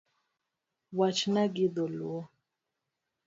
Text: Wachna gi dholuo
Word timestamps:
Wachna 0.97 1.43
gi 1.53 1.65
dholuo 1.75 2.19